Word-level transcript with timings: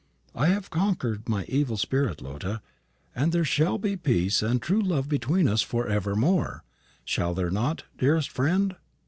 "I 0.33 0.47
have 0.47 0.71
conquered 0.71 1.29
my 1.29 1.45
evil 1.47 1.77
spirit, 1.77 2.23
Lotta, 2.23 2.63
and 3.15 3.31
there 3.31 3.45
shall 3.45 3.77
be 3.77 3.95
peace 3.95 4.41
and 4.41 4.59
true 4.59 4.81
love 4.81 5.07
between 5.07 5.47
us 5.47 5.61
for 5.61 5.87
evermore, 5.87 6.63
shall 7.05 7.35
there 7.35 7.51
not, 7.51 7.83
dearest 7.99 8.31
friend?" 8.31 8.77